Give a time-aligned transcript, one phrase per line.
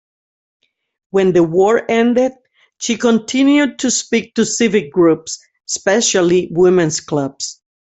[1.11, 2.31] When the war ended,
[2.79, 7.61] she continued to speak to civic groups, especially women's clubs.